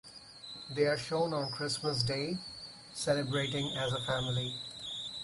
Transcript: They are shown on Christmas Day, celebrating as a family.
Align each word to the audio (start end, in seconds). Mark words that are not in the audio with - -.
They 0.75 0.87
are 0.87 0.97
shown 0.97 1.31
on 1.31 1.51
Christmas 1.51 2.01
Day, 2.01 2.39
celebrating 2.91 3.77
as 3.77 3.93
a 3.93 3.99
family. 4.07 4.55